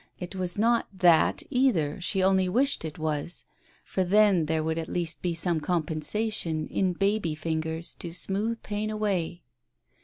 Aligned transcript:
It 0.19 0.35
was 0.35 0.57
not 0.57 0.87
"that" 0.97 1.43
either, 1.51 2.01
she 2.01 2.23
only 2.23 2.49
wished 2.49 2.83
it 2.83 2.97
was.... 2.97 3.45
For 3.83 4.03
then 4.03 4.47
there 4.47 4.63
would 4.63 4.79
at 4.79 4.87
least 4.89 5.21
be 5.21 5.35
some 5.35 5.59
com 5.61 5.83
pensation 5.83 6.67
in 6.69 6.93
baby 6.93 7.35
fingers 7.35 7.93
to 7.99 8.11
smooth 8.11 8.63
pain 8.63 8.89
away. 8.89 9.43